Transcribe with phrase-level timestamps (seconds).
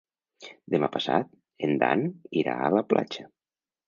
[0.75, 1.29] Demà passat
[1.67, 2.01] en Dan
[2.45, 3.27] irà a la platja.